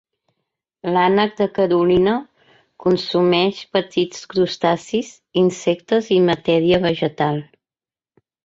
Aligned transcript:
L"ànec 0.91 1.35
de 1.41 1.47
Carolina 1.57 2.15
consumeix 2.85 3.61
petits 3.77 4.25
crustacis, 4.33 5.13
insectes 5.45 6.13
i 6.19 6.21
matèria 6.33 6.85
vegetal. 6.91 7.43